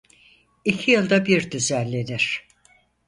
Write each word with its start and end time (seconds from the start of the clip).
İki 0.65 0.91
yılda 0.91 1.25
bir 1.25 1.51
düzenlenir. 1.51 2.47